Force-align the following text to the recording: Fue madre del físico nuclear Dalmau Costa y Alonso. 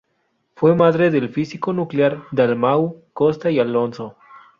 Fue 0.55 0.73
madre 0.75 1.11
del 1.11 1.29
físico 1.29 1.71
nuclear 1.73 2.23
Dalmau 2.31 3.03
Costa 3.13 3.51
y 3.51 3.59
Alonso. 3.59 4.17